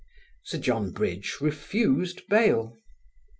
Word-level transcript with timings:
Sir 0.43 0.57
John 0.57 0.89
Bridge 0.89 1.37
refused 1.41 2.23
bail. 2.27 2.79